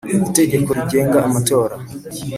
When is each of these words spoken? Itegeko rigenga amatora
Itegeko 0.27 0.69
rigenga 0.77 1.17
amatora 1.27 1.75